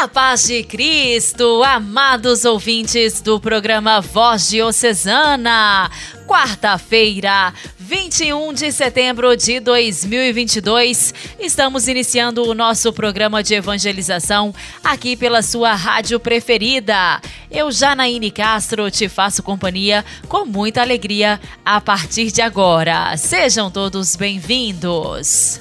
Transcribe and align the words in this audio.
A 0.00 0.08
paz 0.08 0.46
de 0.46 0.62
Cristo, 0.62 1.62
amados 1.62 2.46
ouvintes 2.46 3.20
do 3.20 3.38
programa 3.38 4.00
Voz 4.00 4.48
Diocesana. 4.48 5.90
Quarta-feira, 6.26 7.52
21 7.78 8.54
de 8.54 8.72
setembro 8.72 9.36
de 9.36 9.60
2022, 9.60 11.12
estamos 11.38 11.86
iniciando 11.86 12.48
o 12.48 12.54
nosso 12.54 12.94
programa 12.94 13.42
de 13.42 13.52
evangelização 13.52 14.54
aqui 14.82 15.18
pela 15.18 15.42
sua 15.42 15.74
rádio 15.74 16.18
preferida. 16.18 17.20
Eu, 17.50 17.70
Janaíne 17.70 18.30
Castro, 18.30 18.90
te 18.90 19.06
faço 19.06 19.42
companhia 19.42 20.02
com 20.28 20.46
muita 20.46 20.80
alegria 20.80 21.38
a 21.62 21.78
partir 21.78 22.32
de 22.32 22.40
agora. 22.40 23.14
Sejam 23.18 23.70
todos 23.70 24.16
bem-vindos. 24.16 25.60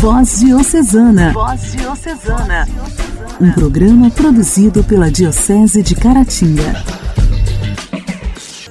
Voz 0.00 0.40
Diocesana. 0.40 1.32
Voz 1.32 1.72
Diocesana. 1.72 2.68
Um 3.40 3.50
programa 3.52 4.10
produzido 4.10 4.84
pela 4.84 5.10
Diocese 5.10 5.82
de 5.82 5.94
Caratinga. 5.94 6.84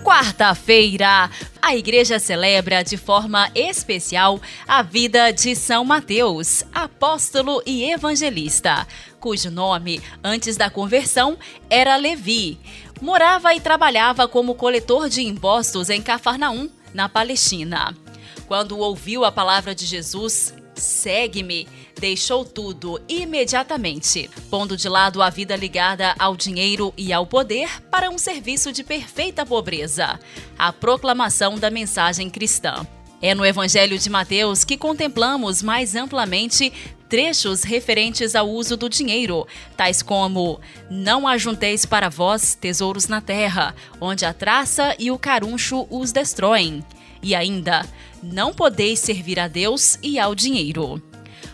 Quarta-feira, 0.04 1.30
a 1.60 1.76
igreja 1.76 2.20
celebra 2.20 2.84
de 2.84 2.96
forma 2.96 3.50
especial 3.56 4.40
a 4.68 4.84
vida 4.84 5.32
de 5.32 5.56
São 5.56 5.84
Mateus, 5.84 6.64
apóstolo 6.72 7.60
e 7.66 7.92
evangelista, 7.92 8.88
cujo 9.20 9.50
nome, 9.50 10.02
antes 10.23 10.56
da 10.56 10.70
conversão, 10.70 11.38
era 11.72 11.96
Levi. 11.96 12.60
Morava 13.02 13.56
e 13.56 13.60
trabalhava 13.60 14.28
como 14.28 14.54
coletor 14.54 15.10
de 15.10 15.23
impostos 15.23 15.89
em 15.89 16.04
Cafarnaum, 16.04 16.70
na 16.94 17.10
Palestina. 17.10 17.95
Quando 18.48 18.78
ouviu 18.78 19.26
a 19.26 19.32
palavra 19.32 19.73
de 19.73 19.88
Jesus, 19.88 20.54
segue-me, 20.76 21.68
deixou 22.00 22.45
tudo 22.45 23.02
imediatamente, 23.08 24.30
pondo 24.50 24.76
de 24.76 24.90
lado 24.90 25.22
a 25.22 25.30
vida 25.30 25.56
ligada 25.56 26.14
ao 26.20 26.36
dinheiro 26.36 26.94
e 26.98 27.12
ao 27.12 27.26
poder 27.26 27.82
para 27.90 28.09
um 28.09 28.17
serviço 28.17 28.72
de 28.72 28.84
perfeita 28.84 29.45
pobreza 29.45 30.20
a 30.58 30.72
proclamação 30.72 31.58
da 31.58 31.70
mensagem 31.70 32.30
cristã. 32.30 32.86
É 33.22 33.34
no 33.34 33.45
Evangelho 33.45 33.98
de 33.98 34.09
Mateus 34.09 34.64
que 34.64 34.78
contemplamos 34.78 35.64
mais 35.64 35.95
amplamente 35.95 36.72
trechos 37.10 37.64
referentes 37.64 38.36
ao 38.36 38.50
uso 38.50 38.76
do 38.76 38.89
dinheiro, 38.89 39.48
tais 39.78 40.02
como: 40.02 40.60
Não 40.89 41.28
ajunteis 41.28 41.86
para 41.86 42.10
vós 42.10 42.56
tesouros 42.56 43.08
na 43.08 43.22
terra, 43.22 43.73
onde 44.02 44.26
a 44.26 44.34
traça 44.34 44.95
e 45.00 45.12
o 45.12 45.17
caruncho 45.17 45.88
os 45.89 46.12
destroem. 46.12 46.84
E 47.23 47.34
ainda: 47.34 47.86
Não 48.31 48.52
podeis 48.52 49.00
servir 49.00 49.40
a 49.40 49.48
Deus 49.48 50.00
e 50.02 50.18
ao 50.18 50.34
dinheiro. 50.34 51.02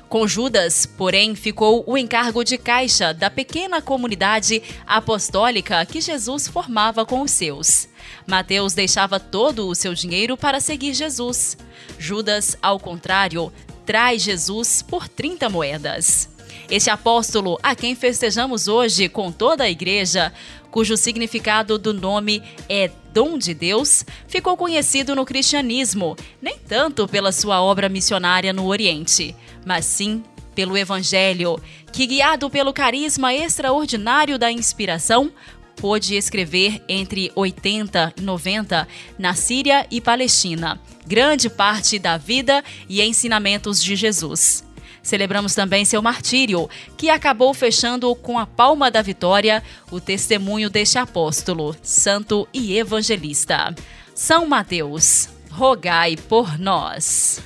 Com 0.08 0.26
Judas, 0.26 0.86
porém, 0.86 1.36
ficou 1.36 1.84
o 1.86 1.98
encargo 1.98 2.46
de 2.46 2.58
caixa 2.58 3.14
da 3.14 3.30
pequena 3.30 3.82
comunidade 3.82 4.62
apostólica 4.88 5.86
que 5.86 6.00
Jesus 6.00 6.48
formava 6.48 7.06
com 7.06 7.22
os 7.22 7.32
seus. 7.32 7.90
Mateus 8.26 8.74
deixava 8.74 9.20
todo 9.20 9.68
o 9.68 9.76
seu 9.76 9.94
dinheiro 9.94 10.38
para 10.38 10.62
seguir 10.62 10.94
Jesus. 10.94 11.58
Judas, 12.00 12.58
ao 12.62 12.80
contrário, 12.80 13.52
traz 13.92 14.22
Jesus 14.22 14.82
por 14.82 15.10
30 15.10 15.50
moedas. 15.50 16.30
Este 16.70 16.90
apóstolo, 16.90 17.60
a 17.62 17.76
quem 17.76 17.94
festejamos 17.94 18.70
hoje 18.70 19.10
com 19.10 19.34
toda 19.34 19.66
a 19.66 19.70
igreja, 19.70 20.32
cujo 20.72 20.96
significado 20.96 21.78
do 21.78 21.94
nome 21.94 22.42
é 22.70 22.90
dom 23.14 23.38
de 23.38 23.54
Deus, 23.54 24.06
ficou 24.30 24.56
conhecido 24.56 25.14
no 25.14 25.26
cristianismo, 25.26 26.16
nem 26.42 26.58
tanto 26.58 27.06
pela 27.06 27.34
sua 27.34 27.62
obra 27.62 27.90
missionária 27.90 28.54
no 28.54 28.66
Oriente, 28.68 29.36
mas 29.66 29.84
sim 29.84 30.24
pelo 30.56 30.78
Evangelho, 30.78 31.62
que, 31.92 32.08
guiado 32.08 32.50
pelo 32.50 32.72
carisma 32.72 33.34
extraordinário 33.34 34.40
da 34.40 34.50
inspiração, 34.50 35.34
pôde 35.78 36.16
escrever 36.16 36.84
entre 36.88 37.32
80 37.36 38.14
e 38.18 38.22
90 38.22 38.88
na 39.18 39.34
Síria 39.34 39.86
e 39.90 40.00
Palestina, 40.00 40.80
grande 41.06 41.50
parte 41.50 41.98
da 41.98 42.18
vida 42.18 42.64
e 42.88 43.02
ensinamentos 43.02 43.84
de 43.84 43.96
Jesus. 43.96 44.64
Celebramos 45.04 45.56
também 45.56 45.84
seu 45.84 46.02
martírio, 46.02 46.70
que 46.96 47.10
acabou 47.10 47.54
fechando 47.54 48.14
com 48.16 48.38
a 48.38 48.46
palma 48.46 48.92
da 48.92 49.02
vitória 49.02 49.64
o 49.90 50.00
testemunho 50.00 50.70
deste 50.70 50.98
apóstolo, 50.98 51.76
santo 51.82 52.48
e 52.54 52.78
evangelista. 52.78 53.74
São 54.14 54.46
Mateus, 54.46 55.30
rogai 55.50 56.16
por 56.16 56.60
nós. 56.60 57.42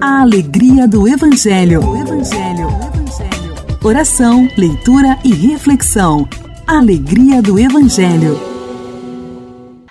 A 0.00 0.22
alegria 0.22 0.88
do 0.88 1.06
Evangelho. 1.06 1.86
O 1.86 1.96
Evangelho. 1.96 2.68
O 2.68 2.84
Evangelho. 2.86 3.54
Oração, 3.84 4.48
leitura 4.56 5.18
e 5.22 5.34
reflexão. 5.34 6.26
Alegria 6.70 7.42
do 7.42 7.58
Evangelho. 7.58 8.38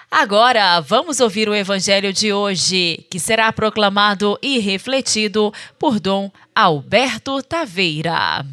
Agora, 0.10 0.80
vamos 0.80 1.20
ouvir 1.20 1.50
o 1.50 1.54
evangelho 1.54 2.14
de 2.14 2.32
hoje, 2.32 3.06
que 3.12 3.20
será 3.20 3.52
proclamado 3.52 4.40
e 4.42 4.60
refletido 4.60 5.52
por 5.78 6.00
Dom 6.00 6.32
Alberto 6.56 7.44
Taveira. 7.44 8.46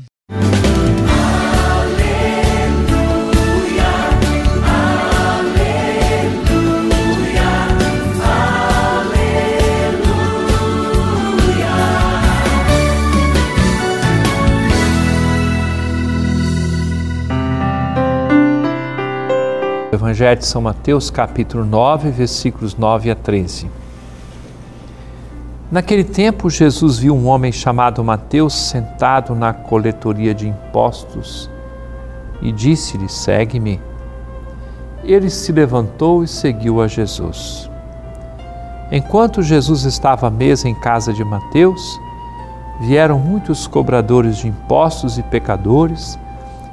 Evangelho 20.06 20.38
de 20.38 20.46
São 20.46 20.62
Mateus, 20.62 21.10
capítulo 21.10 21.64
9, 21.64 22.12
versículos 22.12 22.76
9 22.76 23.10
a 23.10 23.14
13. 23.16 23.68
Naquele 25.68 26.04
tempo, 26.04 26.48
Jesus 26.48 26.96
viu 26.96 27.12
um 27.12 27.26
homem 27.26 27.50
chamado 27.50 28.04
Mateus 28.04 28.54
sentado 28.54 29.34
na 29.34 29.52
coletoria 29.52 30.32
de 30.32 30.46
impostos 30.46 31.50
e 32.40 32.52
disse-lhe: 32.52 33.08
Segue-me. 33.08 33.80
Ele 35.02 35.28
se 35.28 35.50
levantou 35.50 36.22
e 36.22 36.28
seguiu 36.28 36.80
a 36.80 36.86
Jesus. 36.86 37.68
Enquanto 38.92 39.42
Jesus 39.42 39.82
estava 39.82 40.28
à 40.28 40.30
mesa 40.30 40.68
em 40.68 40.74
casa 40.76 41.12
de 41.12 41.24
Mateus, 41.24 42.00
vieram 42.80 43.18
muitos 43.18 43.66
cobradores 43.66 44.36
de 44.36 44.46
impostos 44.46 45.18
e 45.18 45.22
pecadores 45.24 46.16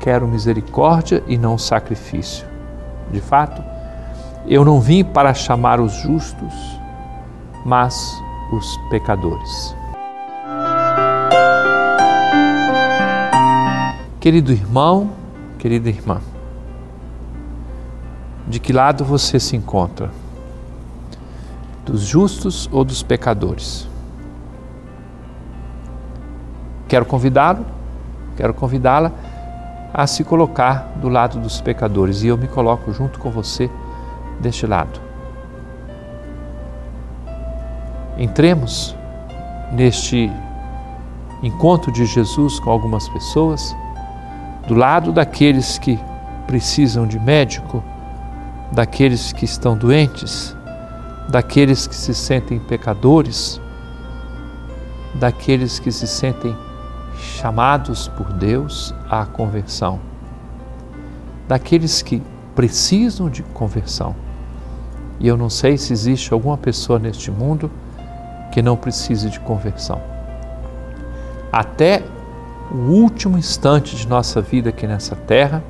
quero 0.00 0.26
misericórdia 0.26 1.22
e 1.26 1.36
não 1.36 1.58
sacrifício. 1.58 2.46
De 3.10 3.20
fato, 3.20 3.62
eu 4.46 4.64
não 4.64 4.80
vim 4.80 5.04
para 5.04 5.34
chamar 5.34 5.80
os 5.80 5.92
justos, 5.92 6.54
mas 7.64 8.22
os 8.52 8.76
pecadores. 8.90 9.74
Querido 14.20 14.52
irmão, 14.52 15.10
querida 15.58 15.88
irmã, 15.88 16.20
de 18.46 18.60
que 18.60 18.72
lado 18.72 19.04
você 19.04 19.40
se 19.40 19.56
encontra? 19.56 20.10
Dos 21.84 22.02
justos 22.02 22.68
ou 22.72 22.84
dos 22.84 23.02
pecadores? 23.02 23.88
Quero 26.88 27.04
convidá-lo, 27.04 27.66
quero 28.36 28.54
convidá-la 28.54 29.12
a 29.92 30.06
se 30.06 30.24
colocar 30.24 30.92
do 30.96 31.08
lado 31.08 31.38
dos 31.38 31.60
pecadores 31.60 32.22
e 32.22 32.28
eu 32.28 32.36
me 32.36 32.46
coloco 32.46 32.92
junto 32.92 33.18
com 33.18 33.30
você 33.30 33.70
deste 34.40 34.66
lado. 34.66 35.00
Entremos 38.18 38.96
neste 39.72 40.30
encontro 41.42 41.92
de 41.92 42.06
Jesus 42.06 42.58
com 42.60 42.70
algumas 42.70 43.08
pessoas, 43.08 43.76
do 44.66 44.74
lado 44.74 45.12
daqueles 45.12 45.78
que 45.78 45.98
precisam 46.46 47.06
de 47.06 47.18
médico, 47.18 47.82
daqueles 48.72 49.32
que 49.32 49.44
estão 49.44 49.76
doentes, 49.76 50.56
daqueles 51.28 51.86
que 51.86 51.94
se 51.94 52.14
sentem 52.14 52.58
pecadores, 52.58 53.60
daqueles 55.14 55.78
que 55.78 55.90
se 55.90 56.06
sentem 56.06 56.56
chamados 57.20 58.08
por 58.08 58.32
Deus 58.32 58.94
à 59.10 59.24
conversão, 59.24 60.00
daqueles 61.48 62.02
que 62.02 62.22
precisam 62.54 63.28
de 63.28 63.42
conversão. 63.42 64.14
E 65.18 65.26
eu 65.26 65.36
não 65.36 65.48
sei 65.48 65.78
se 65.78 65.92
existe 65.92 66.32
alguma 66.32 66.56
pessoa 66.56 66.98
neste 66.98 67.30
mundo 67.30 67.70
que 68.52 68.62
não 68.62 68.76
precise 68.76 69.30
de 69.30 69.40
conversão. 69.40 70.00
Até 71.52 72.02
o 72.70 72.90
último 72.90 73.38
instante 73.38 73.96
de 73.96 74.08
nossa 74.08 74.40
vida 74.40 74.70
aqui 74.70 74.86
nessa 74.86 75.14
terra, 75.14 75.62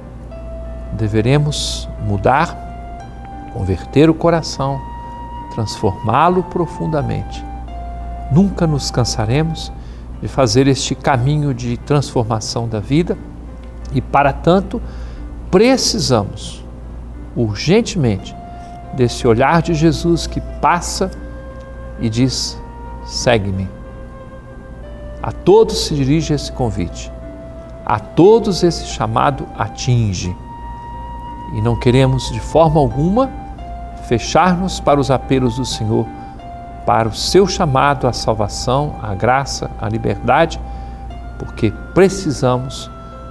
deveremos 0.93 1.89
mudar, 2.01 2.57
converter 3.53 4.09
o 4.09 4.15
coração, 4.15 4.81
transformá-lo 5.55 6.43
profundamente. 6.45 7.45
Nunca 8.33 8.67
nos 8.67 8.91
cansaremos 8.91 9.73
de 10.21 10.29
fazer 10.29 10.67
este 10.67 10.95
caminho 10.95 11.53
de 11.53 11.77
transformação 11.77 12.69
da 12.69 12.81
vida 12.81 13.17
e, 13.93 14.01
para 14.01 14.33
tanto, 14.33 14.81
precisamos 15.51 16.65
urgentemente 17.35 18.35
desse 18.95 19.27
olhar 19.27 19.61
de 19.63 19.75
Jesus 19.75 20.27
que 20.27 20.41
passa 20.61 21.11
e 22.01 22.09
diz: 22.09 22.61
segue-me. 23.05 23.69
A 25.23 25.33
todos 25.33 25.87
se 25.87 25.95
dirige 25.95 26.35
esse 26.35 26.53
convite, 26.53 27.13
a 27.85 27.99
todos 27.99 28.63
esse 28.63 28.87
chamado 28.87 29.47
atinge. 29.59 30.35
E 31.55 31.61
não 31.61 31.79
queremos 31.79 32.31
de 32.33 32.41
forma 32.41 32.81
alguma 32.81 33.31
fechar-nos 34.07 34.79
para 34.79 35.01
os 35.01 35.11
apelos 35.11 35.57
do 35.57 35.65
Senhor, 35.65 36.07
para 36.87 37.09
o 37.09 37.15
seu 37.15 37.49
chamado 37.49 38.07
à 38.07 38.13
salvação, 38.13 38.95
à 39.03 39.13
graça, 39.13 39.69
à 39.81 39.89
liberdade, 39.89 40.61
porque 41.39 41.73
precisamos 41.93 42.89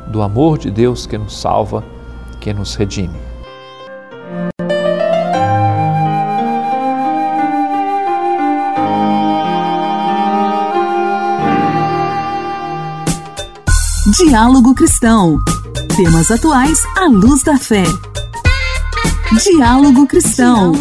do 0.07 0.21
amor 0.21 0.57
de 0.57 0.69
Deus 0.69 1.07
que 1.07 1.17
nos 1.17 1.39
salva, 1.39 1.83
que 2.41 2.53
nos 2.53 2.75
redime. 2.75 3.17
Diálogo 14.17 14.75
Cristão. 14.75 15.39
Temas 15.95 16.29
atuais 16.29 16.79
à 16.97 17.05
luz 17.07 17.41
da 17.41 17.57
fé. 17.57 17.83
Diálogo 19.41 20.05
Cristão. 20.07 20.73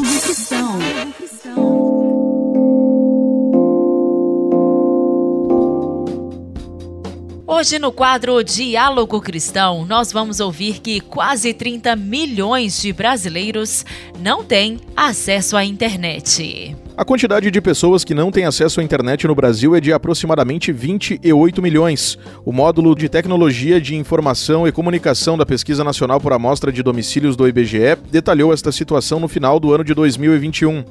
Hoje, 7.64 7.78
no 7.78 7.90
quadro 7.90 8.44
Diálogo 8.44 9.22
Cristão, 9.22 9.86
nós 9.86 10.12
vamos 10.12 10.38
ouvir 10.38 10.80
que 10.80 11.00
quase 11.00 11.54
30 11.54 11.96
milhões 11.96 12.78
de 12.78 12.92
brasileiros 12.92 13.86
não 14.20 14.44
têm 14.44 14.78
acesso 14.94 15.56
à 15.56 15.64
internet. 15.64 16.76
A 16.96 17.04
quantidade 17.04 17.50
de 17.50 17.60
pessoas 17.60 18.04
que 18.04 18.14
não 18.14 18.30
têm 18.30 18.44
acesso 18.44 18.78
à 18.78 18.82
internet 18.84 19.26
no 19.26 19.34
Brasil 19.34 19.74
é 19.74 19.80
de 19.80 19.92
aproximadamente 19.92 20.70
28 20.70 21.60
milhões. 21.60 22.16
O 22.44 22.52
módulo 22.52 22.94
de 22.94 23.08
Tecnologia 23.08 23.80
de 23.80 23.96
Informação 23.96 24.64
e 24.64 24.70
Comunicação 24.70 25.36
da 25.36 25.44
Pesquisa 25.44 25.82
Nacional 25.82 26.20
por 26.20 26.32
Amostra 26.32 26.70
de 26.70 26.84
Domicílios 26.84 27.34
do 27.34 27.48
IBGE 27.48 27.96
detalhou 28.12 28.52
esta 28.52 28.70
situação 28.70 29.18
no 29.18 29.26
final 29.26 29.58
do 29.58 29.74
ano 29.74 29.82
de 29.82 29.92
2021. 29.92 30.84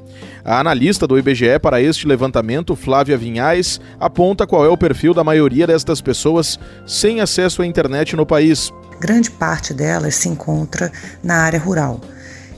A 0.44 0.60
analista 0.60 1.06
do 1.06 1.18
IBGE 1.18 1.58
para 1.58 1.80
este 1.80 2.06
levantamento, 2.06 2.76
Flávia 2.76 3.16
Vinhais, 3.16 3.80
aponta 3.98 4.46
qual 4.46 4.62
é 4.62 4.68
o 4.68 4.76
perfil 4.76 5.14
da 5.14 5.24
maioria 5.24 5.66
destas 5.66 6.02
pessoas 6.02 6.58
sem 6.86 7.22
acesso 7.22 7.62
à 7.62 7.66
internet 7.66 8.14
no 8.14 8.26
país. 8.26 8.70
Grande 9.00 9.30
parte 9.30 9.72
delas 9.72 10.16
se 10.16 10.28
encontra 10.28 10.92
na 11.22 11.36
área 11.36 11.58
rural 11.58 11.98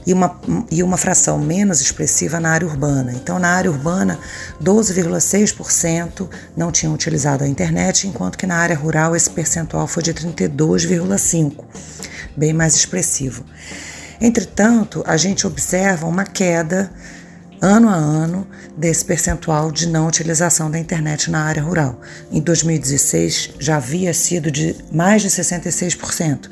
e 0.07 0.13
uma, 0.13 0.39
e 0.71 0.81
uma 0.81 0.95
fração 0.95 1.37
menos 1.37 1.81
expressiva 1.81 2.39
na 2.39 2.51
área 2.51 2.65
urbana. 2.65 3.11
Então, 3.13 3.37
na 3.37 3.49
área 3.49 3.69
urbana, 3.69 4.17
12,6% 4.63 6.29
não 6.55 6.71
tinham 6.71 6.93
utilizado 6.93 7.43
a 7.43 7.47
internet, 7.47 8.07
enquanto 8.07 8.37
que 8.37 8.47
na 8.47 8.55
área 8.55 8.75
rural 8.75 9.17
esse 9.17 9.29
percentual 9.29 9.85
foi 9.85 10.01
de 10.01 10.13
32,5%, 10.13 11.57
bem 12.37 12.53
mais 12.53 12.73
expressivo. 12.73 13.43
Entretanto, 14.21 15.03
a 15.05 15.17
gente 15.17 15.45
observa 15.45 16.07
uma 16.07 16.23
queda 16.23 16.89
ano 17.61 17.89
a 17.89 17.95
ano 17.95 18.47
desse 18.75 19.03
percentual 19.03 19.71
de 19.71 19.87
não 19.87 20.07
utilização 20.07 20.69
da 20.69 20.79
internet 20.79 21.29
na 21.31 21.43
área 21.43 21.61
rural. 21.61 21.99
Em 22.31 22.41
2016 22.41 23.51
já 23.59 23.77
havia 23.77 24.13
sido 24.13 24.51
de 24.51 24.75
mais 24.91 25.21
de 25.21 25.29
66% 25.29 26.49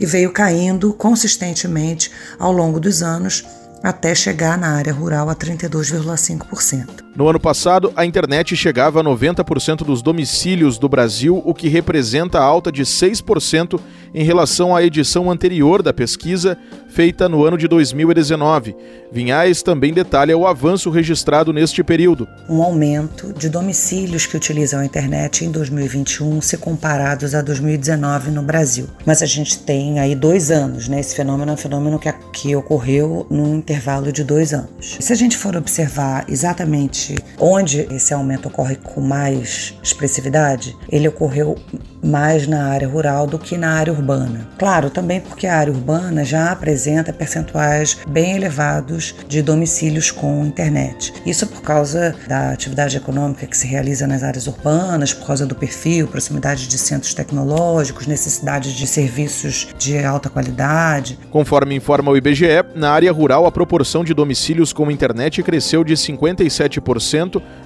e 0.00 0.06
veio 0.06 0.32
caindo 0.32 0.92
consistentemente 0.92 2.10
ao 2.38 2.52
longo 2.52 2.80
dos 2.80 3.02
anos 3.02 3.44
até 3.82 4.14
chegar 4.14 4.58
na 4.58 4.74
área 4.74 4.92
rural 4.92 5.30
a 5.30 5.36
32,5%. 5.36 7.07
No 7.18 7.28
ano 7.28 7.40
passado, 7.40 7.92
a 7.96 8.06
internet 8.06 8.54
chegava 8.54 9.00
a 9.00 9.02
90% 9.02 9.78
dos 9.78 10.02
domicílios 10.02 10.78
do 10.78 10.88
Brasil, 10.88 11.42
o 11.44 11.52
que 11.52 11.66
representa 11.66 12.38
alta 12.38 12.70
de 12.70 12.84
6% 12.84 13.80
em 14.14 14.22
relação 14.22 14.74
à 14.74 14.84
edição 14.84 15.28
anterior 15.28 15.82
da 15.82 15.92
pesquisa, 15.92 16.56
feita 16.88 17.28
no 17.28 17.44
ano 17.44 17.58
de 17.58 17.66
2019. 17.66 18.76
Vinhais 19.10 19.62
também 19.62 19.92
detalha 19.92 20.38
o 20.38 20.46
avanço 20.46 20.90
registrado 20.90 21.52
neste 21.52 21.82
período. 21.82 22.28
Um 22.48 22.62
aumento 22.62 23.32
de 23.32 23.48
domicílios 23.48 24.24
que 24.24 24.36
utilizam 24.36 24.78
a 24.78 24.84
internet 24.84 25.44
em 25.44 25.50
2021 25.50 26.40
se 26.40 26.56
comparados 26.56 27.34
a 27.34 27.42
2019 27.42 28.30
no 28.30 28.42
Brasil. 28.42 28.86
Mas 29.04 29.22
a 29.22 29.26
gente 29.26 29.58
tem 29.58 29.98
aí 29.98 30.14
dois 30.14 30.52
anos, 30.52 30.88
né? 30.88 31.00
Esse 31.00 31.16
fenômeno 31.16 31.50
é 31.50 31.54
um 31.54 31.56
fenômeno 31.56 31.98
que, 31.98 32.12
que 32.32 32.54
ocorreu 32.54 33.26
num 33.28 33.56
intervalo 33.56 34.12
de 34.12 34.22
dois 34.22 34.52
anos. 34.52 34.98
Se 35.00 35.12
a 35.12 35.16
gente 35.16 35.36
for 35.36 35.56
observar 35.56 36.24
exatamente 36.28 37.07
onde 37.38 37.86
esse 37.90 38.12
aumento 38.12 38.48
ocorre 38.48 38.76
com 38.76 39.00
mais 39.00 39.74
expressividade, 39.82 40.76
ele 40.90 41.08
ocorreu 41.08 41.56
mais 42.02 42.46
na 42.46 42.66
área 42.68 42.88
rural 42.88 43.26
do 43.26 43.38
que 43.38 43.56
na 43.56 43.72
área 43.72 43.92
urbana. 43.92 44.48
Claro, 44.58 44.90
também 44.90 45.20
porque 45.20 45.46
a 45.46 45.56
área 45.56 45.72
urbana 45.72 46.24
já 46.24 46.50
apresenta 46.52 47.12
percentuais 47.12 47.98
bem 48.08 48.36
elevados 48.36 49.14
de 49.26 49.42
domicílios 49.42 50.10
com 50.10 50.44
internet. 50.44 51.12
Isso 51.26 51.46
por 51.46 51.62
causa 51.62 52.14
da 52.28 52.50
atividade 52.52 52.96
econômica 52.96 53.46
que 53.46 53.56
se 53.56 53.66
realiza 53.66 54.06
nas 54.06 54.22
áreas 54.22 54.46
urbanas, 54.46 55.12
por 55.12 55.26
causa 55.26 55.46
do 55.46 55.54
perfil, 55.54 56.06
proximidade 56.06 56.68
de 56.68 56.78
centros 56.78 57.14
tecnológicos, 57.14 58.06
necessidade 58.06 58.76
de 58.76 58.86
serviços 58.86 59.68
de 59.78 59.98
alta 59.98 60.28
qualidade. 60.28 61.18
Conforme 61.30 61.74
informa 61.74 62.10
o 62.10 62.16
IBGE, 62.16 62.46
na 62.74 62.90
área 62.90 63.12
rural 63.12 63.46
a 63.46 63.52
proporção 63.52 64.04
de 64.04 64.14
domicílios 64.14 64.72
com 64.72 64.90
internet 64.90 65.42
cresceu 65.42 65.82
de 65.82 65.94
57% 65.94 66.97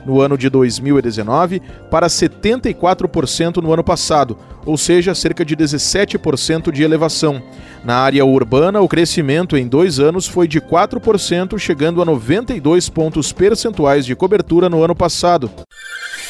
no 0.04 0.20
ano 0.20 0.36
de 0.36 0.48
2019 0.48 1.62
para 1.90 2.06
74% 2.06 3.58
no 3.62 3.72
ano 3.72 3.84
passado, 3.84 4.36
ou 4.64 4.76
seja, 4.76 5.14
cerca 5.14 5.44
de 5.44 5.56
17% 5.56 6.70
de 6.70 6.82
elevação. 6.82 7.42
Na 7.84 7.96
área 7.96 8.24
urbana, 8.24 8.80
o 8.80 8.88
crescimento 8.88 9.56
em 9.56 9.66
dois 9.66 9.98
anos 9.98 10.26
foi 10.26 10.46
de 10.46 10.60
4%, 10.60 11.58
chegando 11.58 12.00
a 12.00 12.04
92 12.04 12.88
pontos 12.88 13.32
percentuais 13.32 14.06
de 14.06 14.14
cobertura 14.14 14.68
no 14.68 14.82
ano 14.82 14.94
passado. 14.94 15.50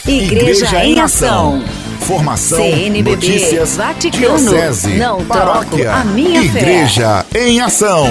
Igreja, 0.07 0.67
Igreja 0.67 0.85
em 0.85 1.01
Ação. 1.01 1.63
Formação, 2.01 2.59
CNBB, 2.59 3.11
notícias, 3.11 3.77
Vaticano, 3.77 4.39
diocese, 4.39 4.97
não 4.97 5.25
paróquia, 5.25 5.93
a 5.95 6.05
minha 6.05 6.43
Igreja 6.43 7.25
fé. 7.31 7.49
em 7.49 7.61
Ação. 7.61 8.07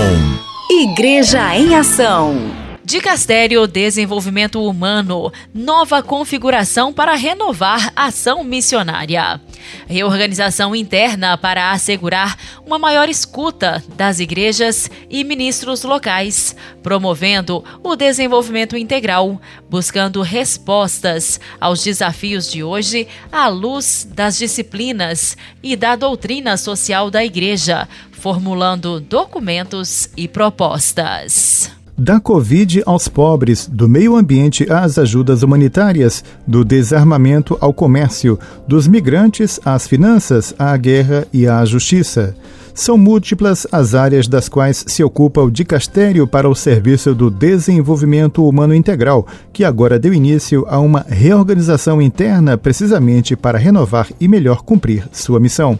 Igreja 0.71 1.53
em 1.57 1.75
Ação. 1.75 2.60
Dicastério 2.83 3.67
Desenvolvimento 3.67 4.63
Humano, 4.63 5.31
nova 5.53 6.01
configuração 6.01 6.91
para 6.91 7.13
renovar 7.15 7.93
ação 7.95 8.43
missionária. 8.43 9.39
Reorganização 9.87 10.75
interna 10.75 11.37
para 11.37 11.71
assegurar 11.71 12.35
uma 12.65 12.79
maior 12.79 13.07
escuta 13.07 13.83
das 13.95 14.19
igrejas 14.19 14.89
e 15.09 15.23
ministros 15.23 15.83
locais, 15.83 16.55
promovendo 16.81 17.63
o 17.83 17.95
desenvolvimento 17.95 18.75
integral, 18.75 19.39
buscando 19.69 20.21
respostas 20.23 21.39
aos 21.59 21.83
desafios 21.83 22.51
de 22.51 22.63
hoje 22.63 23.07
à 23.31 23.47
luz 23.47 24.07
das 24.11 24.39
disciplinas 24.39 25.37
e 25.61 25.75
da 25.75 25.95
doutrina 25.95 26.57
social 26.57 27.11
da 27.11 27.23
igreja, 27.23 27.87
formulando 28.11 28.99
documentos 28.99 30.09
e 30.17 30.27
propostas. 30.27 31.80
Da 32.03 32.19
Covid 32.19 32.81
aos 32.87 33.07
pobres, 33.07 33.69
do 33.71 33.87
meio 33.87 34.15
ambiente 34.15 34.65
às 34.71 34.97
ajudas 34.97 35.43
humanitárias, 35.43 36.23
do 36.47 36.65
desarmamento 36.65 37.55
ao 37.61 37.71
comércio, 37.71 38.39
dos 38.67 38.87
migrantes 38.87 39.59
às 39.63 39.85
finanças, 39.85 40.51
à 40.57 40.75
guerra 40.77 41.27
e 41.31 41.47
à 41.47 41.63
justiça. 41.63 42.35
São 42.73 42.97
múltiplas 42.97 43.67
as 43.71 43.93
áreas 43.93 44.27
das 44.27 44.49
quais 44.49 44.83
se 44.87 45.03
ocupa 45.03 45.41
o 45.41 45.51
Dicastério 45.51 46.25
para 46.25 46.49
o 46.49 46.55
Serviço 46.55 47.13
do 47.13 47.29
Desenvolvimento 47.29 48.49
Humano 48.49 48.73
Integral, 48.73 49.27
que 49.53 49.63
agora 49.63 49.99
deu 49.99 50.11
início 50.11 50.65
a 50.67 50.79
uma 50.79 51.05
reorganização 51.07 52.01
interna 52.01 52.57
precisamente 52.57 53.35
para 53.35 53.59
renovar 53.59 54.07
e 54.19 54.27
melhor 54.27 54.63
cumprir 54.63 55.07
sua 55.11 55.39
missão. 55.39 55.77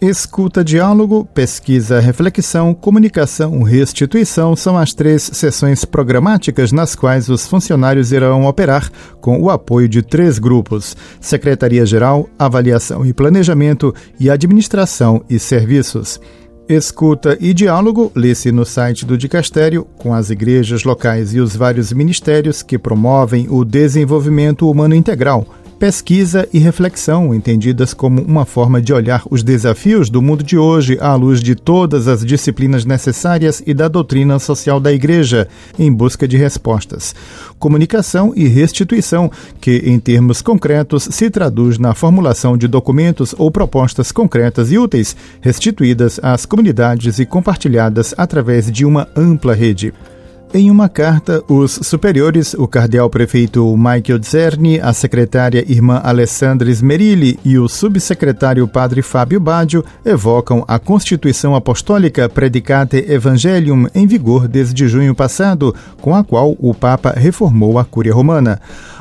Escuta, 0.00 0.62
diálogo, 0.62 1.28
pesquisa, 1.34 1.98
reflexão, 1.98 2.72
comunicação, 2.72 3.64
restituição 3.64 4.54
são 4.54 4.78
as 4.78 4.94
três 4.94 5.24
sessões 5.32 5.84
programáticas 5.84 6.70
nas 6.70 6.94
quais 6.94 7.28
os 7.28 7.48
funcionários 7.48 8.12
irão 8.12 8.46
operar 8.46 8.92
com 9.20 9.42
o 9.42 9.50
apoio 9.50 9.88
de 9.88 10.00
três 10.00 10.38
grupos: 10.38 10.96
Secretaria-Geral, 11.20 12.28
Avaliação 12.38 13.04
e 13.04 13.12
Planejamento 13.12 13.92
e 14.20 14.30
Administração 14.30 15.24
e 15.28 15.36
Serviços. 15.36 16.20
Escuta 16.68 17.36
e 17.40 17.52
diálogo 17.52 18.12
lê-se 18.14 18.52
no 18.52 18.64
site 18.64 19.04
do 19.04 19.18
Dicastério, 19.18 19.84
com 19.96 20.14
as 20.14 20.30
igrejas 20.30 20.84
locais 20.84 21.34
e 21.34 21.40
os 21.40 21.56
vários 21.56 21.92
ministérios 21.92 22.62
que 22.62 22.78
promovem 22.78 23.48
o 23.50 23.64
desenvolvimento 23.64 24.70
humano 24.70 24.94
integral 24.94 25.44
pesquisa 25.78 26.48
e 26.52 26.58
reflexão, 26.58 27.32
entendidas 27.32 27.94
como 27.94 28.20
uma 28.20 28.44
forma 28.44 28.82
de 28.82 28.92
olhar 28.92 29.22
os 29.30 29.42
desafios 29.44 30.10
do 30.10 30.20
mundo 30.20 30.42
de 30.42 30.58
hoje 30.58 30.98
à 31.00 31.14
luz 31.14 31.40
de 31.40 31.54
todas 31.54 32.08
as 32.08 32.24
disciplinas 32.24 32.84
necessárias 32.84 33.62
e 33.64 33.72
da 33.72 33.86
doutrina 33.86 34.38
social 34.40 34.80
da 34.80 34.92
Igreja, 34.92 35.46
em 35.78 35.92
busca 35.92 36.26
de 36.26 36.36
respostas. 36.36 37.14
Comunicação 37.58 38.32
e 38.34 38.48
restituição, 38.48 39.30
que, 39.60 39.82
em 39.86 40.00
termos 40.00 40.42
concretos, 40.42 41.08
se 41.10 41.30
traduz 41.30 41.78
na 41.78 41.94
formulação 41.94 42.56
de 42.56 42.66
documentos 42.66 43.34
ou 43.38 43.50
propostas 43.50 44.10
concretas 44.10 44.72
e 44.72 44.78
úteis, 44.78 45.14
restituídas 45.40 46.18
às 46.22 46.44
comunidades 46.44 47.20
e 47.20 47.24
compartilhadas 47.24 48.12
através 48.18 48.70
de 48.70 48.84
uma 48.84 49.06
ampla 49.16 49.54
rede. 49.54 49.94
Em 50.52 50.70
uma 50.70 50.88
carta, 50.88 51.44
os 51.46 51.72
superiores, 51.82 52.54
o 52.54 52.66
cardeal 52.66 53.10
prefeito 53.10 53.76
Michael 53.76 54.22
Zerni, 54.24 54.80
a 54.80 54.94
secretária 54.94 55.62
irmã 55.70 56.00
Alessandra 56.02 56.70
Smerilli 56.70 57.38
e 57.44 57.58
o 57.58 57.68
subsecretário 57.68 58.66
padre 58.66 59.02
Fábio 59.02 59.38
Baggio 59.38 59.84
evocam 60.02 60.64
a 60.66 60.78
Constituição 60.78 61.54
Apostólica 61.54 62.30
Predicate 62.30 62.96
Evangelium 62.96 63.88
em 63.94 64.06
vigor 64.06 64.48
desde 64.48 64.88
junho 64.88 65.14
passado, 65.14 65.74
com 66.00 66.14
a 66.14 66.24
qual 66.24 66.56
o 66.58 66.72
Papa 66.72 67.10
reformou 67.10 67.78
a 67.78 67.84
Cúria 67.84 68.14
Romana. 68.14 68.58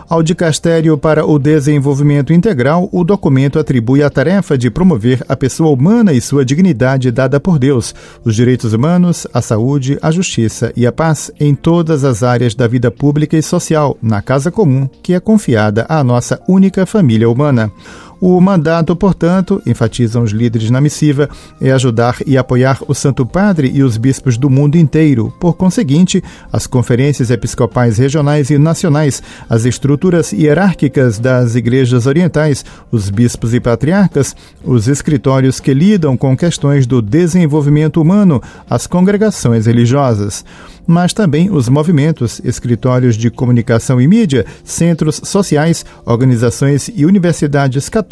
Ao 0.10 0.24
Dicastério 0.24 0.98
para 0.98 1.26
o 1.26 1.38
Desenvolvimento 1.38 2.32
Integral, 2.32 2.88
o 2.94 3.04
documento 3.04 3.60
atribui 3.60 4.02
a 4.02 4.10
tarefa 4.10 4.58
de 4.58 4.72
promover 4.72 5.22
a 5.28 5.36
pessoa 5.36 5.70
humana 5.70 6.14
e 6.14 6.22
sua 6.22 6.46
dignidade 6.46 7.12
dada 7.12 7.42
por 7.42 7.60
Deus, 7.60 7.94
os 8.24 8.34
direitos 8.34 8.72
humanos, 8.72 9.28
a 9.34 9.42
saúde, 9.42 10.00
a 10.02 10.10
justiça 10.10 10.72
e 10.78 10.88
a 10.88 10.94
paz 10.94 11.30
em 11.38 11.54
todas 11.54 12.06
as 12.06 12.24
áreas 12.24 12.56
da 12.56 12.68
vida 12.68 12.90
pública 12.90 13.36
e 13.36 13.44
social, 13.44 13.98
na 14.02 14.22
casa 14.22 14.50
comum 14.50 14.88
que 15.04 15.14
é 15.14 15.20
confiada 15.20 15.86
à 15.90 16.02
nossa 16.06 16.42
única 16.48 16.86
família 16.86 17.30
humana. 17.30 17.70
O 18.20 18.42
mandato, 18.42 18.96
portanto, 18.96 19.62
enfatizam 19.66 20.24
os 20.24 20.32
líderes 20.32 20.72
na 20.72 20.82
missiva, 20.82 21.30
é 21.62 21.72
ajudar 21.72 22.18
e 22.26 22.36
apoiar 22.36 22.80
o 22.88 22.96
Santo 22.96 23.26
Padre 23.26 23.72
e 23.74 23.84
os 23.84 23.96
bispos 23.96 24.38
do 24.38 24.50
mundo 24.50 24.76
inteiro. 24.76 25.32
Por 25.40 25.54
conseguinte, 25.54 26.24
as 26.52 26.66
conferências 26.66 27.30
episcopais 27.30 28.00
regionais 28.00 28.50
e 28.50 28.58
nacionais, 28.58 29.22
as 29.48 29.66
estruturas 29.66 30.34
hierárquicas 30.34 31.20
das 31.20 31.54
igrejas 31.54 32.08
orientais, 32.08 32.66
os 32.92 33.12
bispos 33.12 33.54
e 33.54 33.60
patriarcas, 33.60 34.36
os 34.64 34.88
escritórios 34.88 35.60
que 35.60 35.74
lidam 35.74 36.18
com 36.18 36.36
questões 36.36 36.88
do 36.88 37.02
desenvolvimento 37.02 38.02
humano, 38.02 38.42
as 38.68 38.88
congregações 38.88 39.68
religiosas 39.68 40.44
mas 40.90 41.12
também 41.12 41.52
os 41.52 41.68
movimentos, 41.68 42.40
escritórios 42.46 43.18
de 43.18 43.30
comunicação 43.30 44.00
e 44.00 44.08
mídia, 44.08 44.46
centros 44.64 45.20
sociais, 45.22 45.86
organizações 46.06 46.90
e 46.96 47.06
universidades 47.06 47.90
católicas 47.90 48.07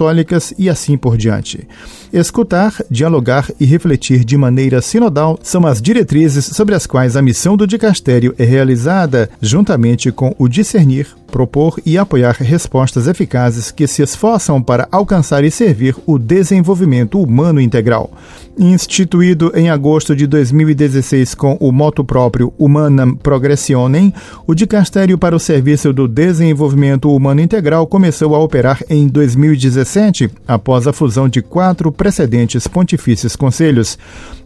e 0.58 0.70
assim 0.70 0.98
por 0.98 1.18
diante. 1.18 1.68
Escutar, 2.12 2.74
dialogar 2.90 3.50
e 3.60 3.66
refletir 3.66 4.24
de 4.24 4.38
maneira 4.38 4.82
sinodal 4.82 5.40
são 5.42 5.66
as 5.66 5.82
diretrizes 5.82 6.46
sobre 6.46 6.76
as 6.76 6.86
quais 6.86 7.16
a 7.16 7.22
missão 7.22 7.58
do 7.58 7.66
dicastério 7.66 8.34
é 8.38 8.44
realizada, 8.44 9.30
juntamente 9.42 10.12
com 10.12 10.36
o 10.38 10.48
discernir, 10.48 11.08
propor 11.32 11.80
e 11.86 11.98
apoiar 11.98 12.36
respostas 12.40 13.08
eficazes 13.08 13.72
que 13.72 13.88
se 13.88 14.02
esforçam 14.02 14.62
para 14.62 14.88
alcançar 14.92 15.44
e 15.44 15.52
servir 15.52 15.96
o 16.06 16.18
desenvolvimento 16.18 17.20
humano 17.22 17.60
integral. 17.60 18.12
Instituído 18.58 19.52
em 19.54 19.70
agosto 19.70 20.16
de 20.16 20.26
2016 20.26 21.36
com 21.36 21.58
o 21.60 21.74
moto 21.74 22.06
próprio 22.06 22.54
Humanam 22.58 23.14
Progressionem, 23.14 24.14
o 24.48 24.56
Dicastério 24.56 25.18
para 25.18 25.36
o 25.36 25.40
Serviço 25.40 25.92
do 25.92 26.08
Desenvolvimento 26.08 27.14
Humano 27.14 27.42
Integral 27.42 27.86
começou 27.86 28.34
a 28.34 28.40
operar 28.40 28.82
em 28.90 29.08
2017, 29.08 30.32
após 30.48 30.88
a 30.88 30.94
fusão 30.94 31.28
de 31.28 31.42
quatro 31.42 31.92
precedentes 31.92 32.66
pontifícios 32.66 33.36
conselhos: 33.36 34.00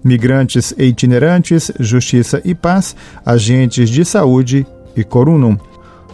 Migrantes 0.03 0.73
e 0.75 0.85
Itinerantes, 0.85 1.71
Justiça 1.79 2.41
e 2.43 2.55
Paz, 2.55 2.95
Agentes 3.23 3.91
de 3.91 4.03
Saúde 4.03 4.65
e 4.95 5.03
Corunum. 5.03 5.55